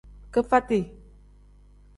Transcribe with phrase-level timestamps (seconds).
[0.33, 0.79] Kifati.